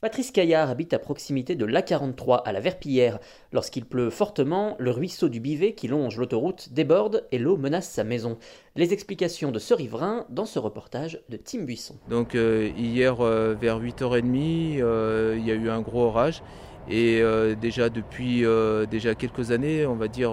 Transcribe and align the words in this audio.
Patrice 0.00 0.30
Caillard 0.30 0.70
habite 0.70 0.94
à 0.94 1.00
proximité 1.00 1.56
de 1.56 1.66
l'A43 1.66 2.42
à 2.44 2.52
la 2.52 2.60
Verpillière. 2.60 3.18
Lorsqu'il 3.52 3.84
pleut 3.84 4.10
fortement, 4.10 4.76
le 4.78 4.92
ruisseau 4.92 5.28
du 5.28 5.40
Bivet 5.40 5.72
qui 5.72 5.88
longe 5.88 6.16
l'autoroute 6.18 6.72
déborde 6.72 7.26
et 7.32 7.38
l'eau 7.38 7.56
menace 7.56 7.88
sa 7.88 8.04
maison. 8.04 8.38
Les 8.76 8.92
explications 8.92 9.50
de 9.50 9.58
ce 9.58 9.74
riverain 9.74 10.24
dans 10.30 10.44
ce 10.44 10.60
reportage 10.60 11.20
de 11.30 11.36
Tim 11.36 11.62
Buisson. 11.62 11.96
Donc 12.08 12.36
euh, 12.36 12.70
hier 12.76 13.20
euh, 13.20 13.56
vers 13.60 13.80
8h30, 13.80 14.80
euh, 14.80 15.34
il 15.36 15.44
y 15.44 15.50
a 15.50 15.54
eu 15.54 15.68
un 15.68 15.80
gros 15.80 16.04
orage. 16.04 16.42
Et 16.90 17.22
déjà 17.60 17.90
depuis 17.90 18.44
déjà 18.90 19.14
quelques 19.14 19.50
années, 19.50 19.84
on 19.84 19.94
va 19.94 20.08
dire 20.08 20.32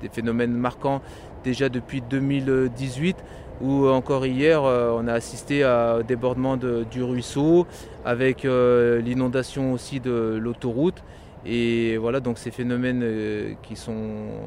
des 0.00 0.08
phénomènes 0.08 0.52
marquants 0.52 1.02
déjà 1.44 1.68
depuis 1.68 2.00
2018 2.00 3.16
où 3.60 3.86
encore 3.88 4.24
hier 4.24 4.62
on 4.62 5.06
a 5.06 5.12
assisté 5.12 5.62
à 5.62 5.98
débordement 6.06 6.56
du 6.56 7.02
ruisseau 7.02 7.66
avec 8.04 8.44
l'inondation 8.44 9.74
aussi 9.74 10.00
de 10.00 10.38
l'autoroute 10.40 11.02
et 11.46 11.98
voilà, 11.98 12.20
donc 12.20 12.38
ces 12.38 12.50
phénomènes 12.50 13.02
euh, 13.02 13.52
qui 13.62 13.76
sont 13.76 13.94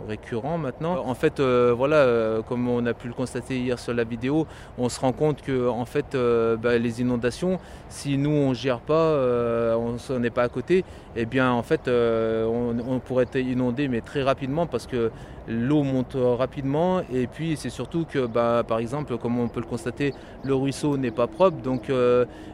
récurrents 0.08 0.58
maintenant. 0.58 1.06
En 1.06 1.14
fait, 1.14 1.39
euh, 1.39 1.72
voilà, 1.78 1.98
euh, 1.98 2.42
comme 2.42 2.67
on 2.67 2.84
a 2.88 2.94
pu 2.95 3.08
le 3.08 3.14
constater 3.14 3.59
hier 3.59 3.78
sur 3.78 3.94
la 3.94 4.04
vidéo, 4.04 4.48
on 4.80 4.89
se 4.89 5.00
rend 5.00 5.12
compte 5.12 5.44
que 5.44 5.70
en 5.70 5.86
fait, 5.86 6.17
bah, 6.62 6.78
les 6.78 7.02
inondations, 7.02 7.59
si 7.89 8.17
nous 8.17 8.31
on 8.31 8.50
ne 8.50 8.56
gère 8.56 8.80
pas, 8.80 9.16
on 9.78 10.20
n'est 10.20 10.31
pas 10.31 10.44
à 10.44 10.50
côté, 10.50 10.84
eh 11.16 11.26
bien 11.26 11.52
en 11.52 11.62
fait, 11.62 11.88
on, 11.88 13.00
pourrait 13.06 13.23
être 13.26 13.36
inondé, 13.36 13.88
mais 13.88 14.02
très 14.02 14.23
rapidement 14.23 14.66
parce 14.66 14.88
que 14.88 15.11
l'eau 15.48 15.84
monte 15.84 16.17
rapidement 16.17 17.02
et 17.14 17.28
puis 17.28 17.56
c'est 17.56 17.70
surtout 17.70 18.06
que, 18.06 18.26
bah, 18.26 18.64
par 18.67 18.80
exemple, 18.80 19.17
comme 19.17 19.39
on 19.39 19.48
peut 19.48 19.59
le 19.59 19.67
constater, 19.67 20.14
le 20.44 20.56
ruisseau 20.56 20.98
n'est 20.98 21.11
pas 21.11 21.28
propre, 21.28 21.58
donc 21.61 21.92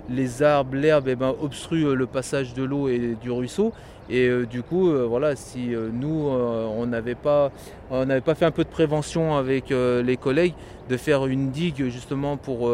les 0.10 0.44
arbres, 0.44 0.76
l'herbe 0.76 1.08
eh 1.08 1.16
ben, 1.16 1.34
obstruent 1.42 1.96
le 1.96 2.06
passage 2.08 2.54
de 2.54 2.64
l'eau 2.64 2.90
et 2.90 3.16
du 3.22 3.32
ruisseau. 3.32 3.72
Et 4.10 4.28
euh, 4.28 4.46
du 4.46 4.64
coup, 4.64 4.90
euh, 4.90 5.06
voilà, 5.08 5.36
si 5.36 5.74
euh, 5.74 5.90
nous, 5.92 6.28
on 6.28 6.86
n'avait 6.86 7.16
pas, 7.16 7.52
pas 7.90 8.36
fait 8.36 8.46
un 8.46 8.52
peu 8.52 8.64
de 8.64 8.70
prévention 8.70 9.36
avec 9.36 9.70
les 9.70 10.18
collègues, 10.18 10.54
de 10.90 10.98
faire 10.98 11.26
une 11.26 11.52
digue 11.52 11.90
justement 11.90 12.38
pour, 12.38 12.70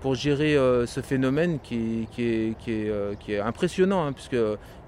pour 0.00 0.14
gérer 0.14 0.54
ce 0.86 1.00
phénomène 1.00 1.58
qui, 1.62 2.08
qui, 2.10 2.22
est, 2.22 2.58
qui, 2.58 2.72
est, 2.72 3.18
qui 3.18 3.32
est, 3.32 3.40
impressionnant, 3.40 4.06
hein, 4.06 4.12
puisque 4.12 4.36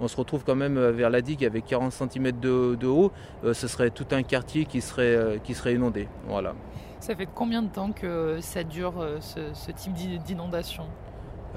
on 0.00 0.08
se 0.08 0.16
retrouve 0.16 0.44
quand 0.44 0.54
même 0.54 0.78
vers 0.90 1.10
la 1.10 1.22
digue 1.22 1.44
avec 1.44 1.64
40 1.66 1.92
cm 1.92 2.32
de, 2.32 2.74
de 2.74 2.86
haut, 2.86 3.12
ce 3.44 3.68
serait 3.68 3.90
tout 3.90 4.06
un 4.10 4.22
quartier 4.22 4.66
qui 4.66 4.80
serait, 4.80 5.40
qui 5.44 5.54
serait 5.54 5.74
inondé. 5.74 6.08
Voilà. 6.28 6.54
Ça 7.00 7.14
fait 7.14 7.28
combien 7.32 7.62
de 7.62 7.68
temps 7.68 7.92
que 7.92 8.38
ça 8.40 8.64
dure 8.64 8.94
ce, 9.20 9.40
ce 9.54 9.70
type 9.70 9.94
d'inondation? 9.94 10.84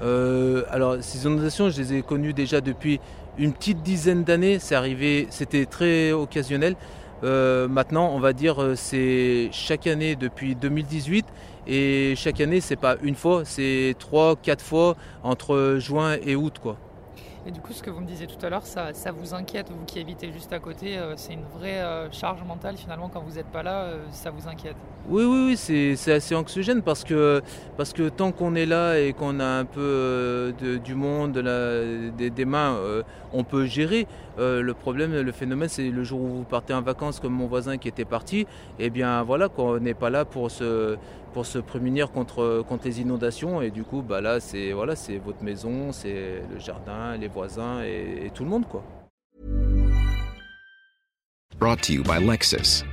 Alors 0.00 0.96
ces 1.00 1.24
inondations, 1.24 1.70
je 1.70 1.80
les 1.80 1.94
ai 1.94 2.02
connues 2.02 2.32
déjà 2.32 2.60
depuis 2.60 3.00
une 3.38 3.52
petite 3.52 3.82
dizaine 3.82 4.24
d'années, 4.24 4.58
c'est 4.58 4.74
arrivé, 4.74 5.26
c'était 5.30 5.66
très 5.66 6.12
occasionnel. 6.12 6.76
Euh, 7.22 7.68
maintenant, 7.68 8.10
on 8.14 8.20
va 8.20 8.32
dire, 8.32 8.62
euh, 8.62 8.74
c'est 8.74 9.50
chaque 9.52 9.86
année 9.86 10.16
depuis 10.16 10.54
2018 10.54 11.26
et 11.66 12.14
chaque 12.16 12.40
année, 12.40 12.60
c'est 12.60 12.76
pas 12.76 12.96
une 13.02 13.14
fois, 13.14 13.42
c'est 13.44 13.94
trois, 13.98 14.36
quatre 14.36 14.64
fois 14.64 14.96
entre 15.22 15.76
juin 15.78 16.16
et 16.24 16.34
août, 16.34 16.58
quoi. 16.62 16.76
Et 17.46 17.50
du 17.50 17.60
coup, 17.60 17.72
ce 17.72 17.82
que 17.82 17.90
vous 17.90 18.00
me 18.00 18.06
disiez 18.06 18.26
tout 18.26 18.44
à 18.44 18.50
l'heure, 18.50 18.66
ça, 18.66 18.92
vous 19.16 19.34
inquiète, 19.34 19.70
vous 19.70 19.84
qui 19.86 19.98
habitez 19.98 20.30
juste 20.30 20.52
à 20.52 20.58
côté, 20.58 20.98
euh, 20.98 21.14
c'est 21.16 21.32
une 21.32 21.44
vraie 21.58 21.82
charge 22.12 22.42
mentale 22.44 22.76
finalement 22.76 23.08
quand 23.08 23.20
vous 23.20 23.36
n'êtes 23.36 23.46
pas 23.46 23.62
là, 23.62 23.86
ça 24.12 24.30
vous 24.30 24.46
inquiète 24.48 24.76
Oui, 25.08 25.24
oui, 25.24 25.46
oui, 25.48 25.56
c'est 25.56 26.12
assez 26.12 26.34
anxiogène 26.34 26.82
parce 26.82 27.02
que, 27.02 27.40
parce 27.76 27.92
que 27.92 28.08
tant 28.08 28.32
qu'on 28.32 28.54
est 28.54 28.66
là 28.66 28.98
et 28.98 29.14
qu'on 29.14 29.40
a 29.40 29.46
un 29.46 29.64
peu 29.64 30.52
du 30.84 30.94
monde, 30.94 31.32
des, 31.32 32.44
mains, 32.44 32.76
on 33.32 33.44
peut 33.44 33.64
gérer. 33.64 34.06
le 34.38 34.72
problème, 34.72 35.18
le 35.18 35.32
phénomène, 35.32 35.68
c'est 35.68 35.90
le 35.90 36.04
jour 36.04 36.20
où 36.20 36.28
vous 36.28 36.44
partez 36.44 36.74
en 36.74 36.82
vacances 36.82 37.20
comme 37.20 37.32
mon 37.32 37.46
voisin 37.46 37.78
qui 37.78 37.88
était 37.88 38.04
parti, 38.04 38.40
et 38.40 38.46
eh 38.86 38.90
bien 38.90 39.22
voilà, 39.22 39.48
qu'on 39.48 39.78
n'est 39.80 39.94
pas 39.94 40.10
là 40.10 40.24
pour 40.24 40.50
se, 40.50 40.96
pour 41.32 41.46
se 41.46 41.58
prémunir 41.58 42.10
contre, 42.10 42.62
contre 42.68 42.86
les 42.86 43.00
inondations. 43.00 43.62
Et 43.62 43.70
du 43.70 43.84
coup, 43.84 44.02
bah 44.02 44.20
là, 44.20 44.40
c'est 44.40 44.72
voilà, 44.72 44.94
votre 45.24 45.42
maison, 45.42 45.92
c'est 45.92 46.42
le 46.52 46.58
jardin, 46.58 47.16
les 47.16 47.28
voisins 47.28 47.82
et, 47.82 48.30
tout 48.34 48.44
le 48.44 48.50
monde. 48.50 48.66
quoi. 48.66 48.82
Brought 51.58 51.82
to 51.82 51.92
you 51.92 52.02
by 52.02 52.18
Lexus. 52.18 52.84